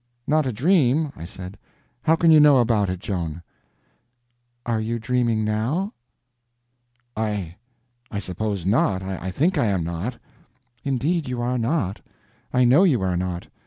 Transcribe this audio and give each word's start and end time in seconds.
"Not 0.25 0.47
a 0.47 0.51
dream?" 0.51 1.11
I 1.15 1.25
said, 1.25 1.59
"how 2.01 2.15
can 2.15 2.31
you 2.31 2.39
know 2.39 2.57
about 2.57 2.89
it, 2.89 2.99
Joan?" 2.99 3.43
"Are 4.65 4.79
you 4.79 4.97
dreaming 4.97 5.43
now?" 5.45 5.93
"I—I 7.15 8.17
suppose 8.17 8.65
not. 8.65 9.03
I 9.03 9.29
think 9.29 9.59
I 9.59 9.67
am 9.67 9.83
not." 9.83 10.17
"Indeed 10.83 11.29
you 11.29 11.39
are 11.39 11.59
not. 11.59 12.01
I 12.51 12.63
know 12.63 12.83
you 12.83 12.99
are 13.03 13.15
not. 13.15 13.45